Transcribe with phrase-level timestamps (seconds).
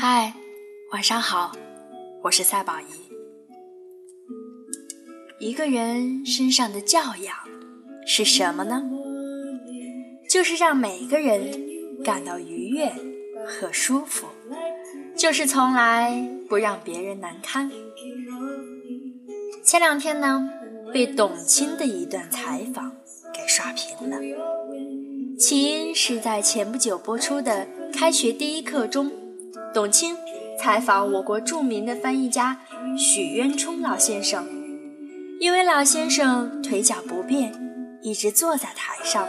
[0.00, 0.32] 嗨，
[0.92, 1.50] 晚上好，
[2.22, 2.84] 我是赛宝仪。
[5.40, 7.34] 一个人身上的教养
[8.06, 8.88] 是什么呢？
[10.30, 11.50] 就是让每个人
[12.04, 12.92] 感到愉悦
[13.44, 14.28] 和舒服，
[15.16, 17.68] 就是从来不让别人难堪。
[19.64, 20.48] 前两天呢，
[20.92, 22.92] 被董卿的一段采访
[23.34, 24.20] 给刷屏了，
[25.36, 29.10] 起因是在前不久播出的《开学第一课》中，
[29.78, 30.16] 董卿
[30.58, 32.58] 采访我国著名的翻译家
[32.98, 34.44] 许渊冲老先生，
[35.38, 37.54] 因为老先生腿脚不便，
[38.02, 39.28] 一直坐在台上。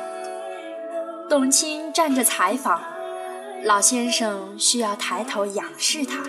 [1.29, 2.81] 董卿站着采访，
[3.63, 6.23] 老先生需要抬头仰视他。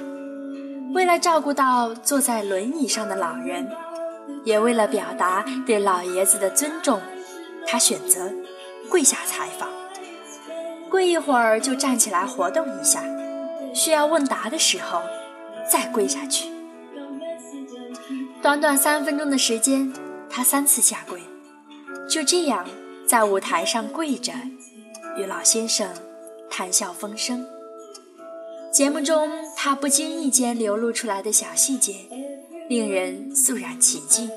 [0.92, 3.66] 为了照顾到坐在轮椅上的老人，
[4.44, 7.00] 也为了表达对老爷子的尊重，
[7.66, 8.30] 他选择
[8.90, 9.66] 跪下采访。
[10.90, 13.02] 跪一会儿就站起来活动一下，
[13.74, 15.02] 需要问答的时候
[15.70, 16.48] 再跪下去。
[18.42, 19.92] 短短三分钟的时间，
[20.28, 21.20] 他三次下跪，
[22.08, 22.66] 就这样
[23.06, 24.32] 在舞台上跪着。
[25.16, 25.90] 与老先生
[26.48, 27.44] 谈笑风生。
[28.72, 31.96] 节目中他不经意间流露出来的小细节，
[32.68, 34.30] 令人肃然起敬。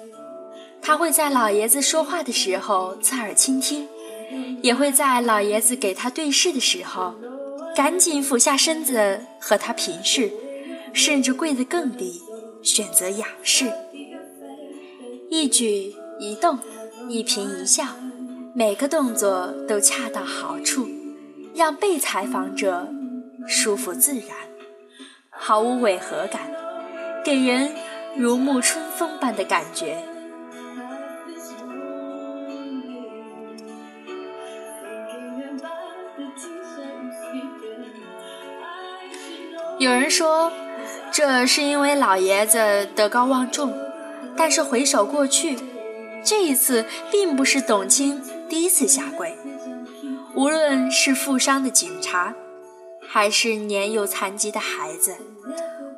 [0.81, 3.87] 他会在老爷子说话的时候侧耳倾听，
[4.63, 7.13] 也会在老爷子给他对视的时候，
[7.75, 10.31] 赶紧俯下身子和他平视，
[10.93, 12.21] 甚至跪得更低，
[12.61, 13.71] 选择仰视。
[15.29, 16.59] 一举一动，
[17.09, 17.85] 一颦一笑。
[18.55, 20.87] 每个动作都恰到好处，
[21.55, 22.87] 让被采访者
[23.47, 24.27] 舒服自然，
[25.31, 26.51] 毫无违和感，
[27.25, 27.71] 给人
[28.15, 29.97] 如沐春风般的感觉。
[39.83, 40.49] 有人说，
[41.11, 43.77] 这是因为老爷子德高望重，
[44.33, 45.57] 但是回首过去，
[46.23, 48.21] 这一次并不是董卿。
[48.47, 49.35] 第一次下跪，
[50.35, 52.33] 无论是负伤的警察，
[53.05, 55.17] 还是年幼残疾的孩子，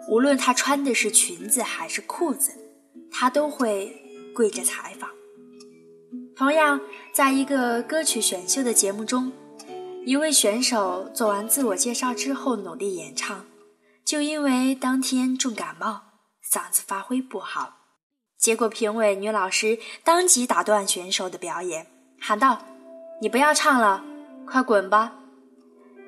[0.10, 2.54] 无论他穿的是裙子还是裤子，
[3.12, 3.96] 他都会
[4.34, 5.12] 跪着采访。
[6.36, 6.82] 同样，
[7.14, 9.32] 在一个歌曲选秀的节目中，
[10.08, 13.46] 一位选手做完自我介绍之后努力演唱，
[14.06, 16.02] 就因为当天重感冒，
[16.48, 17.78] 嗓子发挥不好，
[18.38, 21.88] 结果评委女老师当即打断选手的表演。
[22.22, 22.62] 喊道
[23.20, 24.04] ：“你不要唱了，
[24.46, 25.16] 快滚吧！”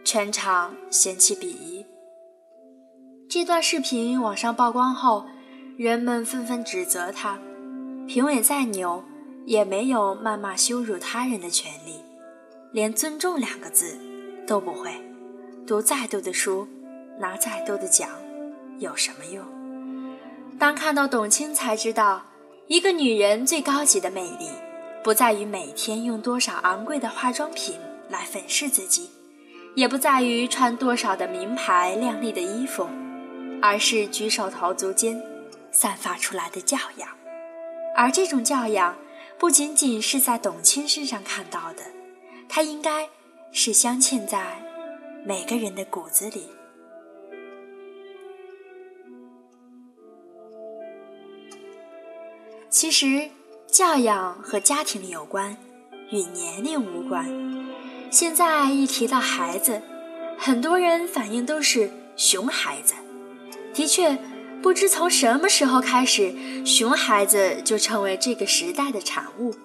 [0.05, 1.83] 全场嫌弃鄙夷。
[3.27, 5.25] 这段视频网上曝光后，
[5.75, 7.39] 人们纷纷指责他：
[8.07, 9.03] 评委再牛，
[9.47, 11.99] 也没有谩骂羞辱他人的权利，
[12.71, 13.97] 连“尊重”两个字
[14.45, 14.91] 都不会，
[15.65, 16.67] 读再多的书，
[17.19, 18.09] 拿再多的奖，
[18.79, 19.43] 有什么用？
[20.59, 22.25] 当看到董卿，才知道
[22.67, 24.49] 一个女人最高级的魅力。
[25.03, 27.75] 不在于每天用多少昂贵的化妆品
[28.09, 29.09] 来粉饰自己，
[29.73, 32.85] 也不在于穿多少的名牌靓丽的衣服，
[33.61, 35.21] 而是举手投足间
[35.71, 37.07] 散发出来的教养。
[37.95, 38.97] 而这种教养，
[39.37, 41.83] 不仅仅是在董卿身上看到的，
[42.49, 43.07] 它应该
[43.53, 44.61] 是镶嵌在
[45.23, 46.49] 每个人的骨子里。
[52.79, 53.29] 其实。
[53.71, 55.57] 教养和家庭有关，
[56.11, 57.27] 与年龄无关。
[58.11, 59.81] 现在一提到孩子，
[60.37, 62.93] 很多人反应都是熊孩子。
[63.73, 64.15] 的确，
[64.61, 69.55] 不知从什么时候开始，熊孩子就成为这个时代的产物。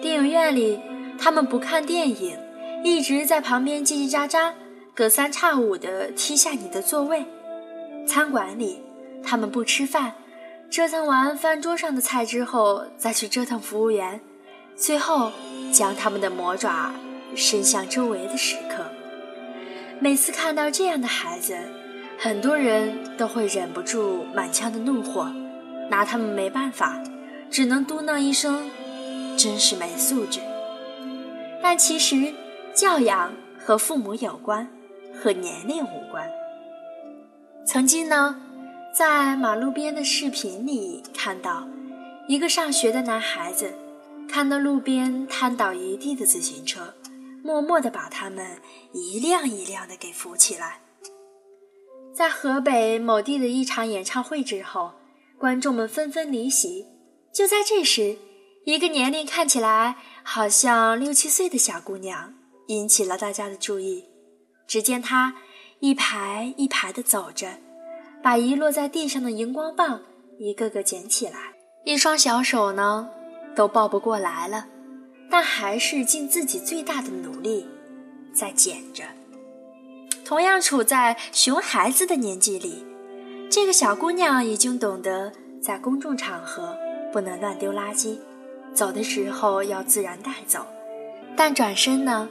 [0.00, 0.78] 电影院里，
[1.18, 2.38] 他们不看电影，
[2.84, 4.52] 一直在旁边叽叽喳喳，
[4.94, 7.26] 隔三差五地踢下你的座位。
[8.06, 8.80] 餐馆里，
[9.20, 10.14] 他们不吃饭。
[10.70, 14.20] 折腾完饭桌上的菜之后，再去折腾服务员，
[14.76, 15.32] 最后
[15.72, 16.94] 将他们的魔爪
[17.34, 18.84] 伸向周围的食客。
[19.98, 21.58] 每次看到这样的孩子，
[22.16, 25.28] 很多人都会忍不住满腔的怒火，
[25.90, 27.02] 拿他们没办法，
[27.50, 28.70] 只能嘟囔一声
[29.36, 30.38] ：“真是没素质。”
[31.60, 32.32] 但其实，
[32.72, 34.68] 教养和父母有关，
[35.20, 36.24] 和年龄无关。
[37.66, 38.40] 曾经呢。
[38.92, 41.66] 在马路边的视频里看到，
[42.26, 43.72] 一个上学的男孩子
[44.28, 46.92] 看到路边瘫倒一地的自行车，
[47.42, 48.60] 默默地把他们
[48.92, 50.80] 一辆一辆的给扶起来。
[52.12, 54.92] 在河北某地的一场演唱会之后，
[55.38, 56.86] 观众们纷纷离席。
[57.32, 58.18] 就在这时，
[58.64, 62.34] 一个年龄看起来好像六七岁的小姑娘
[62.66, 64.04] 引起了大家的注意。
[64.66, 65.36] 只见她
[65.78, 67.58] 一排一排地走着，
[68.22, 70.00] 把遗落在地上的荧光棒
[70.38, 71.54] 一个个捡起来。
[71.84, 73.08] 一双小手呢，
[73.54, 74.66] 都抱不过来了，
[75.30, 77.66] 但还是尽自己最大的努力
[78.34, 79.04] 在捡着。
[80.24, 82.84] 同样处在熊孩子的年纪里，
[83.50, 86.76] 这个小姑娘已经懂得在公众场合
[87.12, 88.18] 不能乱丢垃圾，
[88.74, 90.66] 走的时候要自然带走。
[91.34, 92.28] 但转身呢，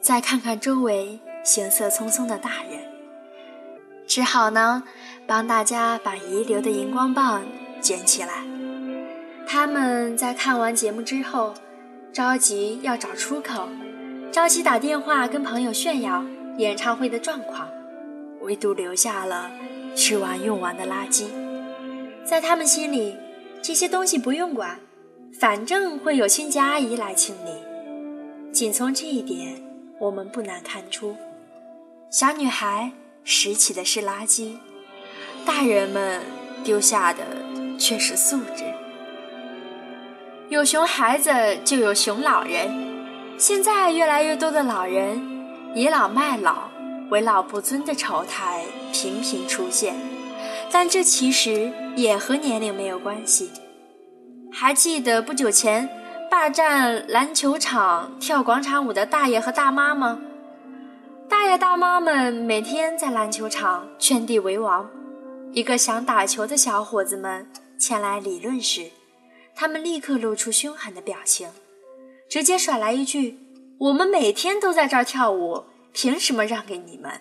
[0.00, 2.80] 再看看周围行色匆匆的大人，
[4.06, 4.82] 只好呢
[5.26, 7.42] 帮大家把遗留的荧光棒
[7.80, 8.44] 捡起来。
[9.46, 11.54] 他们在看完节目之后，
[12.12, 13.68] 着急要找出口，
[14.32, 16.24] 着急打电话跟朋友炫耀
[16.58, 17.68] 演唱会的状况，
[18.40, 19.50] 唯独留下了
[19.94, 21.26] 吃完用完的垃圾。
[22.24, 23.16] 在他们心里，
[23.62, 24.78] 这些东西不用管，
[25.38, 27.50] 反正会有清洁阿姨来清理。
[28.52, 29.62] 仅从这一点，
[30.00, 31.14] 我们不难看出，
[32.10, 32.90] 小女孩
[33.28, 34.52] 拾起的是垃圾，
[35.44, 36.22] 大人们
[36.62, 37.24] 丢下的
[37.76, 38.62] 却是素质。
[40.48, 41.32] 有熊孩子
[41.64, 42.70] 就有熊老人，
[43.36, 45.20] 现在越来越多的老人
[45.74, 46.70] 倚老卖老、
[47.10, 48.62] 为老不尊的丑态
[48.92, 49.96] 频频出现，
[50.70, 53.50] 但这其实也和年龄没有关系。
[54.52, 55.90] 还记得不久前？
[56.30, 60.20] 霸占篮球场跳广场舞的大爷和大妈吗？
[61.46, 64.90] 大爷大妈们每天在篮球场圈地为王。
[65.52, 67.48] 一个想打球的小伙子们
[67.78, 68.90] 前来理论时，
[69.54, 71.48] 他们立刻露出凶狠的表情，
[72.28, 73.38] 直接甩来一句
[73.78, 75.62] ：“我们每天都在这儿跳舞，
[75.92, 77.20] 凭什么让给你们？”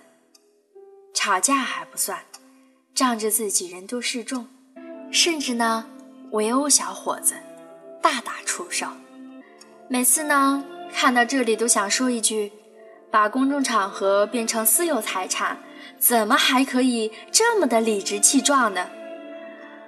[1.13, 2.17] 吵架还不算，
[2.95, 4.47] 仗着自己人多势众，
[5.11, 5.85] 甚至呢
[6.31, 7.35] 围殴小伙子。
[8.01, 8.87] 大打出手，
[9.87, 12.51] 每次呢看到这里都想说一句：
[13.15, 15.57] 把公众场合变成私有财产，
[15.97, 18.89] 怎么还可以这么的理直气壮呢？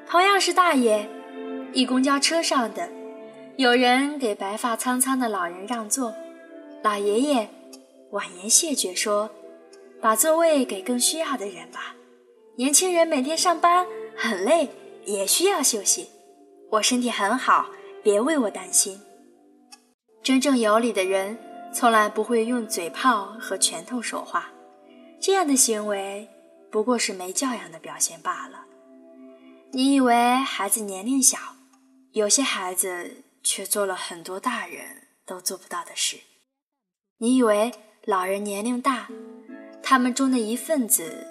[0.09, 1.09] 同样是大爷，
[1.74, 2.88] 一公交车上的
[3.57, 6.15] 有人给白发苍苍的老人让座，
[6.81, 7.50] 老爷爷
[8.12, 9.29] 婉言谢绝说
[10.00, 11.97] ：“把座位给更需要的人吧，
[12.56, 13.85] 年轻人每天上班
[14.15, 14.69] 很累，
[15.03, 16.07] 也需要休息。
[16.69, 17.65] 我身体很好。”
[18.01, 19.01] 别为我担心。
[20.24, 21.38] 真正有理的人，
[21.77, 24.50] 从来不会用嘴炮和拳头说话。
[25.21, 26.27] 这样的行为
[26.71, 28.65] 不过是没教养的表现罢了。
[29.74, 31.38] 你以为孩子年龄小，
[32.13, 34.79] 有些孩子却做了很多大人
[35.24, 36.18] 都做不到的事。
[37.19, 37.71] 你以为
[38.06, 39.07] 老人年龄大，
[39.83, 41.27] 他们中的一份子，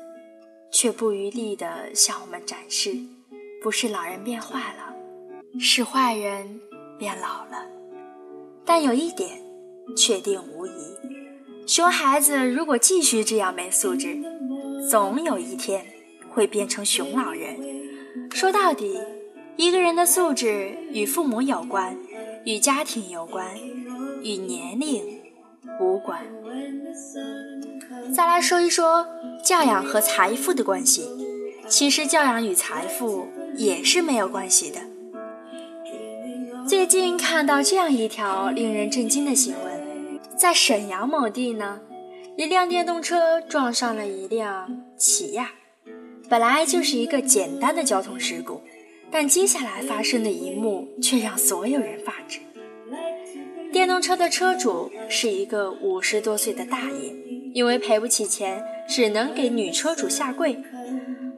[0.70, 2.94] 却不余力地向我们展示，
[3.60, 4.94] 不是老人变坏了，
[5.58, 6.60] 是坏人。
[6.98, 7.66] 变老了，
[8.64, 9.38] 但有一点
[9.94, 10.70] 确定无疑：
[11.66, 14.16] 熊孩子如果继续这样没素质，
[14.90, 15.84] 总有一天
[16.30, 17.56] 会变成熊老人。
[18.30, 18.98] 说到底，
[19.56, 21.96] 一个人的素质与父母有关，
[22.44, 23.46] 与家庭有关，
[24.22, 25.04] 与年龄
[25.80, 26.20] 无关。
[28.14, 29.06] 再来说一说
[29.44, 31.08] 教养和财富的关系，
[31.68, 34.80] 其实教养与财富也是没有关系的。
[36.68, 39.65] 最近看到这样一条令人震惊的新闻，
[40.36, 41.80] 在沈阳某地呢，
[42.36, 45.52] 一辆电动车撞上了一辆起亚，
[46.28, 48.60] 本来就是一个简单的交通事故，
[49.10, 52.40] 但接下来发生的一幕却让所有人发指。
[53.72, 57.14] 电动车的车主是一个五十多岁的大爷，
[57.55, 60.62] 因为赔不起钱，只能给女车主下跪，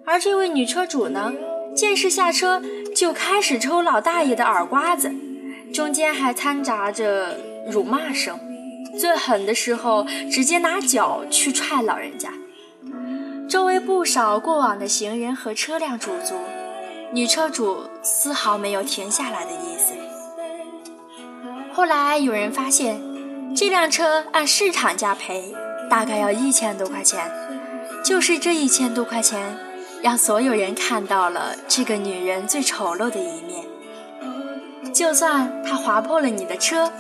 [0.05, 1.33] 而这位女车主呢，
[1.75, 2.61] 见势下车。
[2.97, 5.13] 就开始抽老大爷的耳刮子，
[5.73, 7.39] 中间还掺杂着
[7.71, 8.37] 辱骂声。
[8.97, 12.33] 最狠的时候，直接拿脚去踹老人家。
[13.49, 16.37] 周围不少过往的行人和车辆驻足，
[17.13, 19.95] 女车主丝毫没有停下来的意思。
[21.73, 23.01] 后来有人发现，
[23.57, 25.55] 这辆车按市场价赔，
[25.91, 27.31] 大概要一千多块钱。
[28.05, 29.57] 就是这一千多块钱。
[30.01, 33.65] 让所有人看到了这个女人最丑陋的一面。
[34.95, 36.93] 就算她划破了你的车，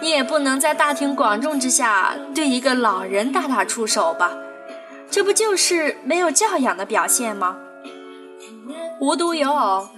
[0.00, 4.36] 你也不能在大庭广众之下对一个老人大打出手吧？
[5.10, 7.56] 这不就是没有教养的表现吗？
[9.00, 9.88] 无独有偶，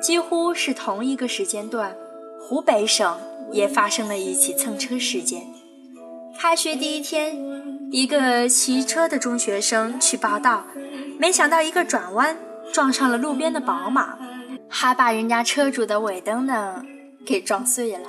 [0.00, 1.94] 几乎是同一个时间段，
[2.40, 3.18] 湖北省
[3.52, 5.42] 也发生了一起蹭车事件。
[6.38, 7.36] 开学第一天，
[7.90, 10.64] 一个骑车的中学生去报道。
[11.18, 12.36] 没想到一个转弯
[12.72, 14.16] 撞上了路边的宝马，
[14.68, 16.84] 还把人家车主的尾灯呢
[17.26, 18.08] 给撞碎了。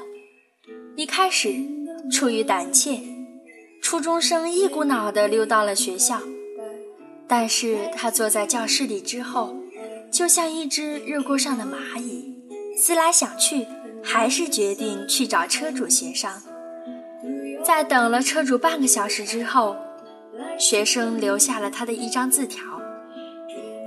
[1.00, 1.56] 一开始
[2.12, 3.00] 出于胆怯，
[3.82, 6.20] 初中生一股脑的溜到了学校，
[7.26, 9.56] 但是他坐在教室里之后，
[10.12, 12.36] 就像一只热锅上的蚂蚁，
[12.78, 13.66] 思来想去，
[14.04, 16.42] 还是决定去找车主协商。
[17.64, 19.78] 在等了车主半个小时之后，
[20.58, 22.62] 学生留下了他的一张字条。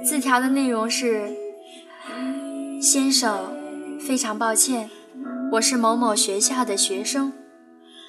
[0.03, 1.31] 字条的内容是
[2.81, 3.55] ：“先生，
[4.01, 4.89] 非常抱歉，
[5.53, 7.31] 我是某某学校的学生，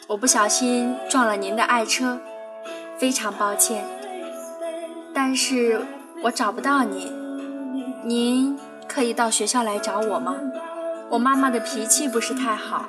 [0.07, 2.21] 我不小心撞了您的爱车，
[2.97, 3.83] 非常抱歉。”
[5.13, 5.81] 但是
[6.23, 7.11] 我找不到您，
[8.05, 8.57] 您
[8.87, 10.37] 可以到学校来找我吗？
[11.09, 12.85] 我妈妈的脾气不是太好，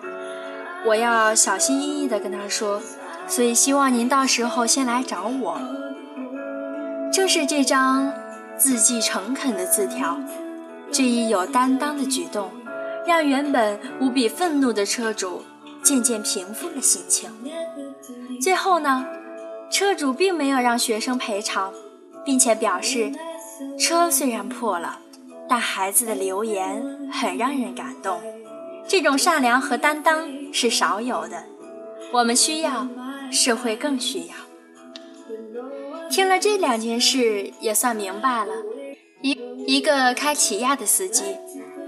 [0.86, 2.80] 我要小心翼翼地跟她说，
[3.26, 5.58] 所以希望您到时候先来找我。
[7.12, 8.12] 正是这张
[8.56, 10.16] 字迹诚恳的字条，
[10.92, 12.52] 这一有担当的举动，
[13.06, 15.42] 让原本无比愤怒的车主
[15.82, 17.30] 渐渐平复了心情。
[18.40, 19.06] 最后呢，
[19.70, 21.72] 车主并没有让学生赔偿。
[22.26, 23.12] 并且表示，
[23.78, 24.98] 车虽然破了，
[25.46, 26.82] 但孩子的留言
[27.12, 28.18] 很让人感动。
[28.88, 31.44] 这种善良和担当是少有的，
[32.14, 32.88] 我们需要，
[33.30, 34.34] 社会更需要。
[36.08, 38.54] 听了这两件事，也算明白了：
[39.20, 41.36] 一一个开起亚的司机，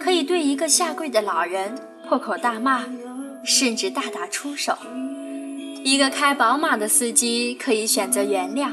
[0.01, 1.75] 可以对一个下跪的老人
[2.09, 2.85] 破口大骂，
[3.45, 4.75] 甚至大打出手；
[5.83, 8.71] 一个开宝马的司机可以选择原谅。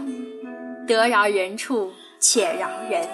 [0.85, 3.07] 得饶人处且饶人。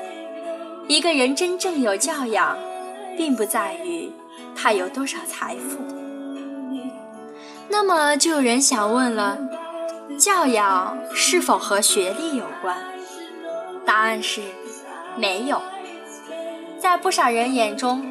[0.87, 2.57] 一个人真正有教养，
[3.15, 4.11] 并不在于
[4.55, 5.77] 他有多少财富。
[7.69, 9.37] 那么就有人想问了：
[10.17, 12.75] 教养是否和学历有关？
[13.85, 14.41] 答案是
[15.15, 15.61] 没有。
[16.89, 18.03] 在不少人眼中，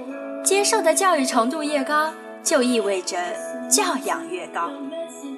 [0.45, 2.13] 接受的教育程度越高，
[2.45, 3.19] 就意味着
[3.69, 4.71] 教养越高。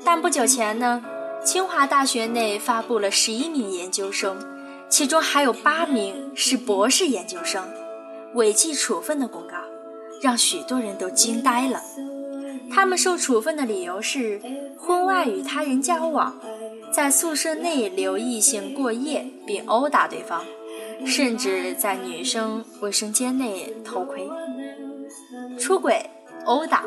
[0.05, 1.03] 但不久前呢？
[1.43, 4.37] 清华大学内发布了十一名研究生，
[4.91, 7.67] 其中还有八名是博士研究生，
[8.35, 9.55] 违纪处分的公告，
[10.21, 11.81] 让许多人都惊呆了。
[12.71, 14.39] 他们受处分的理由是
[14.79, 16.39] 婚外与他人交往，
[16.93, 20.45] 在宿舍内留异性过夜并殴打对方，
[21.07, 24.29] 甚至在女生卫生间内偷窥、
[25.59, 26.09] 出轨、
[26.45, 26.85] 殴打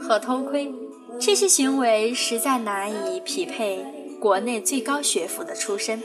[0.00, 0.72] 和偷窥，
[1.20, 3.84] 这些行为实在难以匹配。
[4.18, 6.02] 国内最高学府的出身，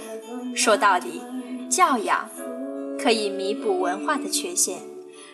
[0.54, 1.22] 说到底，
[1.70, 2.30] 教养
[3.00, 4.80] 可以弥补文化的缺陷，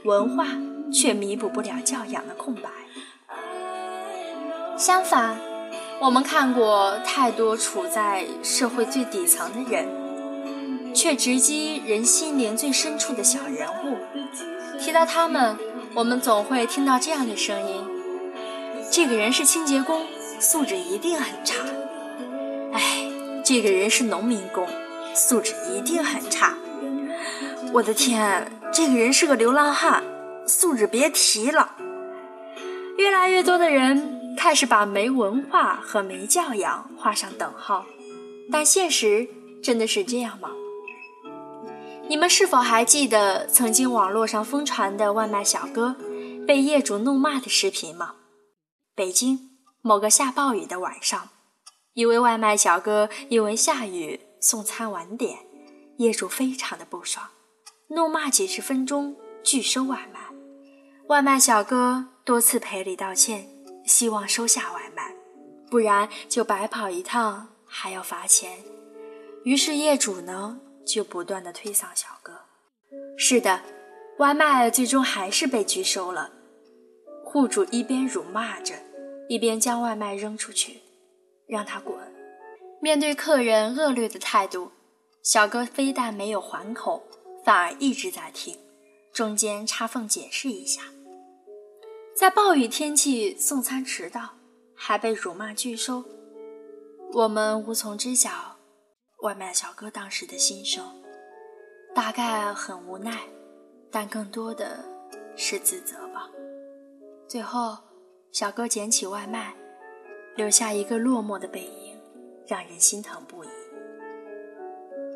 [0.03, 0.45] 文化
[0.93, 2.69] 却弥补不了教养的空白。
[4.77, 5.37] 相反，
[5.99, 9.87] 我们看过太多处在社会最底层的人，
[10.97, 13.99] 却直击人心灵最深处的小人物。
[14.79, 15.55] 提到他们，
[15.93, 17.83] 我们总会听到这样的声音：
[18.89, 20.07] 这个人是清洁工，
[20.39, 21.53] 素质一定很差。
[22.73, 23.11] 哎
[23.45, 24.67] 这个人是农民工，
[25.13, 26.57] 素质一定很差。
[27.73, 30.03] 我的天，这个人是个流浪汉，
[30.47, 31.75] 素质别提了。
[32.97, 37.85] 越来越多的人开始把没文化和没教养画上等号，
[38.51, 39.27] 但现实
[39.61, 40.49] 真的是这样吗？
[42.09, 45.93] 你们是否还记得曾经网络上疯传的外卖小哥
[46.47, 48.15] 被业主怒骂的视频吗？
[48.95, 49.49] 北京
[49.81, 51.27] 某个下暴雨的晚上。
[51.93, 55.39] 一位外卖小哥因为下雨送餐晚点，
[55.97, 57.27] 业主非常的不爽，
[57.89, 60.21] 怒骂几十分钟拒收外卖。
[61.07, 63.49] 外卖小哥多次赔礼道歉，
[63.85, 65.13] 希望收下外卖，
[65.69, 68.59] 不然就白跑一趟还要罚钱。
[69.43, 72.33] 于是业主呢就不断的推搡小哥。
[73.17, 73.61] 是的，
[74.19, 76.31] 外卖最终还是被拒收了。
[77.23, 78.73] 户主一边辱骂着，
[79.27, 80.81] 一边将外卖扔出去。
[81.47, 81.97] 让他滚！
[82.81, 84.71] 面对客人恶劣的态度，
[85.23, 87.01] 小哥非但没有还口，
[87.45, 88.57] 反而一直在听，
[89.13, 90.81] 中间插缝解释一下。
[92.13, 94.31] 在暴雨天气送餐迟到，
[94.75, 96.03] 还被辱骂拒收，
[97.13, 98.56] 我们无从知晓
[99.23, 100.83] 外卖小哥当时的心声，
[101.95, 103.19] 大概很无奈，
[103.91, 104.83] 但更多的
[105.35, 106.29] 是自责吧。
[107.27, 107.77] 最后，
[108.31, 109.53] 小哥捡起外卖。
[110.35, 111.99] 留下一个落寞的背影，
[112.45, 113.47] 让人心疼不已。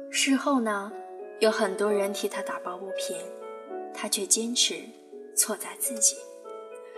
[0.09, 0.91] 事后呢，
[1.39, 3.15] 有很多人替他打抱不平，
[3.93, 4.81] 他却坚持
[5.35, 6.15] 错在自己。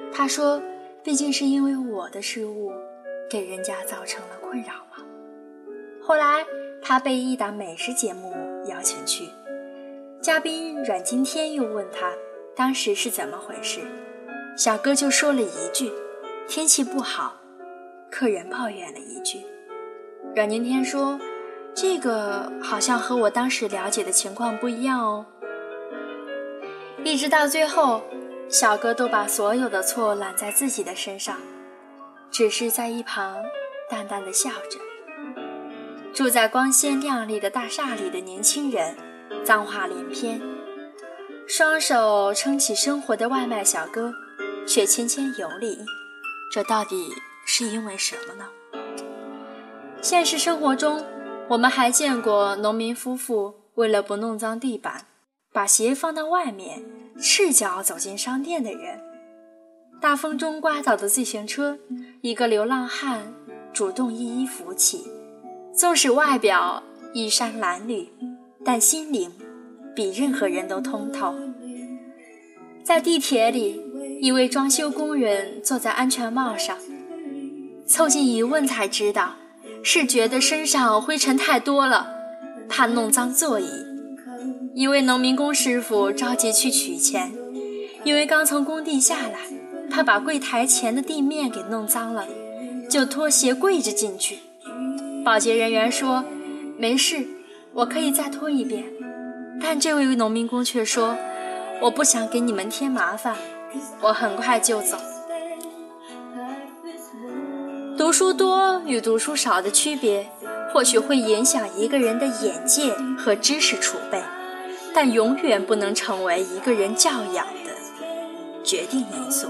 [0.10, 0.62] 他说
[1.04, 2.72] ：“毕竟是因为我的失误，
[3.30, 5.04] 给人家造成了困扰嘛。”
[6.02, 6.46] 后来
[6.86, 8.34] 他被一档美食节目
[8.68, 9.30] 邀请去，
[10.22, 12.12] 嘉宾阮经天又问他
[12.54, 13.80] 当时是怎么回事，
[14.58, 15.90] 小哥就说了一句
[16.46, 17.38] ：“天气不好。”
[18.12, 19.40] 客人抱怨了一句，
[20.36, 21.18] 阮经天说
[21.74, 25.26] ：“这个好像和我当时了解的情况不一样哦。
[27.06, 28.02] 一直到最后，
[28.50, 31.38] 小哥都把所有的错揽在自己的身上，
[32.30, 33.38] 只是在一旁
[33.90, 34.80] 淡淡的笑着。
[36.14, 38.96] 住在光鲜亮丽的大厦里的年轻人，
[39.44, 40.40] 脏话连篇，
[41.48, 44.14] 双手撑起生活的外卖小哥，
[44.68, 45.80] 却谦谦有礼。
[46.52, 47.12] 这到底
[47.48, 48.46] 是因为什么呢？
[50.04, 51.04] 现实生活中，
[51.48, 55.08] 我们还见过农民夫妇为了不弄脏地板，
[55.52, 56.86] 把鞋放到外面，
[57.20, 59.00] 赤脚走进商店的人；
[60.00, 61.80] 大风中刮倒的自行车，
[62.22, 63.34] 一个流浪汉
[63.74, 65.08] 主动一一扶起。
[65.76, 68.08] 纵使外表衣衫褴褛，
[68.64, 69.32] 但心灵
[69.96, 71.34] 比任何人都通透。
[72.84, 73.82] 在地铁里，
[74.22, 76.78] 一位装修工人坐在安全帽上，
[77.88, 79.34] 凑近一问才知道，
[79.82, 82.08] 是觉得身上灰尘太多了，
[82.70, 83.68] 怕弄脏座椅。
[84.76, 87.32] 一位农民工师傅着急去取钱，
[88.04, 89.40] 因为刚从工地下来，
[89.90, 92.28] 怕把柜台前的地面给弄脏了，
[92.88, 94.38] 就脱鞋跪着进去。
[95.24, 96.26] 保洁人员说
[96.78, 97.26] ：“没事，
[97.72, 98.84] 我可以再拖一遍。”
[99.62, 101.16] 但这位农民工却说
[101.82, 103.38] ：“我不想给你们添麻烦，
[104.02, 104.98] 我很快就走。”
[107.98, 110.30] 读书多与读书少的区别，
[110.74, 114.22] 或许会影响一个人的眼界和知识储备，
[114.94, 117.72] 但永远不能成为一个人教养的
[118.62, 119.48] 决定因素。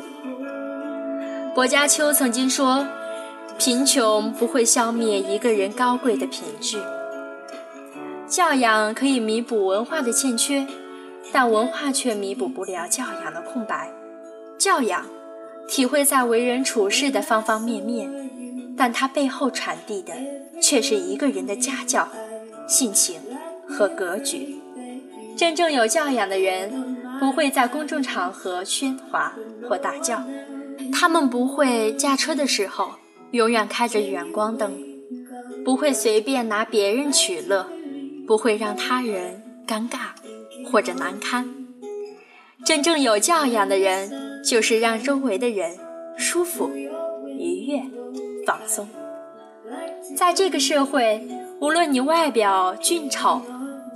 [1.55, 2.85] 薄伽丘曾经说。
[3.57, 6.81] 贫穷不会消灭一个人高贵的品质。
[8.27, 10.65] 教养可以弥补文化的欠缺，
[11.31, 13.91] 但文化却弥补不了教养的空白。
[14.57, 15.05] 教养
[15.67, 20.13] 体会在为人处事的方方面面，但它背后传递的
[20.61, 22.07] 却是一个人的家教、
[22.67, 23.21] 性情
[23.67, 24.59] 和格局。
[25.37, 29.33] 真正有教养的人，不会在公众场合喧哗
[29.69, 30.23] 或大叫，
[30.91, 32.93] 他们不会驾车的时候。
[33.33, 34.79] 永远开着远光灯，
[35.65, 37.67] 不会随便拿别人取乐，
[38.27, 40.09] 不会让他人尴尬
[40.71, 41.51] 或者难堪。
[42.63, 45.75] 真正有教养的人，就是让周围的人
[46.15, 46.69] 舒服、
[47.39, 47.81] 愉悦、
[48.45, 48.87] 放松。
[50.15, 51.27] 在这个社会，
[51.59, 53.41] 无论你外表俊丑、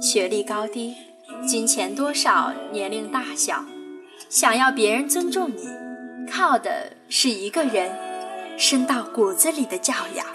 [0.02, 0.96] 学历高低、
[1.46, 3.64] 金钱多少、年龄大小，
[4.30, 5.70] 想要别人尊重你，
[6.28, 8.07] 靠的是一个人。
[8.58, 10.26] 深到骨子里的教养，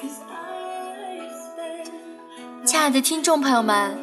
[2.64, 3.98] 亲爱的听众朋友们，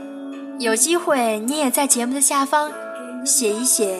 [0.60, 2.69] 有机会你也在节目的下方
[3.25, 3.97] 写一写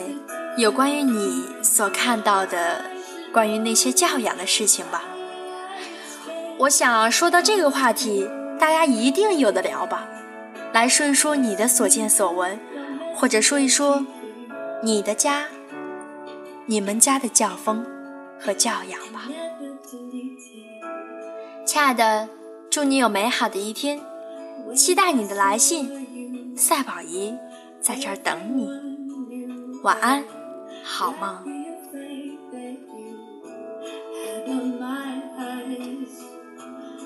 [0.58, 2.84] 有关于你所看到的
[3.32, 5.04] 关于那些教养的事情吧。
[6.58, 8.28] 我想说到这个话题，
[8.58, 10.06] 大家一定有的聊吧。
[10.74, 12.60] 来说一说你的所见所闻，
[13.16, 14.04] 或者说一说
[14.82, 15.46] 你的家、
[16.66, 17.86] 你们家的教风
[18.38, 19.22] 和教养吧。
[21.72, 22.28] 亲爱的，
[22.68, 24.00] 祝你有美好的一天，
[24.74, 26.56] 期待你的来信。
[26.56, 27.32] 赛宝仪
[27.80, 28.68] 在这儿等你，
[29.84, 30.24] 晚安，
[30.82, 31.44] 好梦。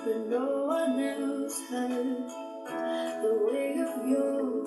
[0.02, 1.60] But no one else
[3.20, 4.64] the way of your